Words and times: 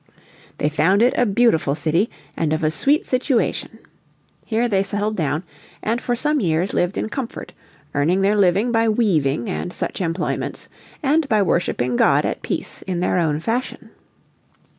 They 0.57 0.67
found 0.67 1.03
it 1.03 1.13
"a 1.15 1.27
beautiful 1.27 1.75
city 1.75 2.09
and 2.35 2.53
of 2.53 2.63
a 2.63 2.71
sweet 2.71 3.05
situation." 3.05 3.77
Here 4.47 4.67
they 4.67 4.81
settled 4.81 5.15
down 5.15 5.43
and 5.83 6.01
for 6.01 6.15
some 6.15 6.39
years 6.39 6.73
lived 6.73 6.97
in 6.97 7.07
comfort, 7.07 7.53
earning 7.93 8.21
their 8.23 8.35
living 8.35 8.71
by 8.71 8.89
weaving 8.89 9.47
and 9.47 9.71
such 9.71 10.01
employments, 10.01 10.67
and 11.03 11.27
worshipping 11.29 11.97
God 11.97 12.25
at 12.25 12.41
peace 12.41 12.81
in 12.87 12.99
their 12.99 13.19
own 13.19 13.39
fashion. 13.41 13.91